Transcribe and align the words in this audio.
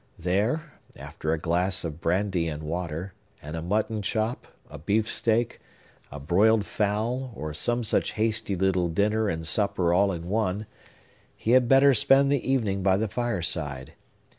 There, 0.17 0.79
after 0.95 1.31
a 1.31 1.37
glass 1.37 1.83
of 1.83 2.01
brandy 2.01 2.47
and 2.47 2.63
water, 2.63 3.13
and 3.39 3.55
a 3.55 3.61
mutton 3.61 4.01
chop, 4.01 4.47
a 4.67 4.79
beefsteak, 4.79 5.59
a 6.11 6.19
broiled 6.19 6.65
fowl, 6.65 7.31
or 7.35 7.53
some 7.53 7.83
such 7.83 8.13
hasty 8.13 8.55
little 8.55 8.89
dinner 8.89 9.29
and 9.29 9.45
supper 9.45 9.93
all 9.93 10.11
in 10.11 10.27
one, 10.27 10.65
he 11.35 11.51
had 11.51 11.67
better 11.67 11.93
spend 11.93 12.31
the 12.31 12.51
evening 12.51 12.81
by 12.81 12.97
the 12.97 13.07
fireside. 13.07 13.93